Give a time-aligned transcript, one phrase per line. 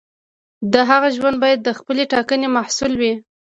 [0.73, 3.13] د هغه ژوند باید د خپلې ټاکنې محصول وي.